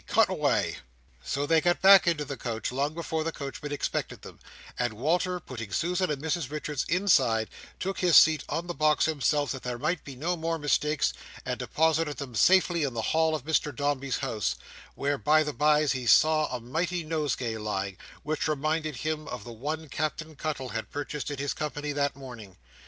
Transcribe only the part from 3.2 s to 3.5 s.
the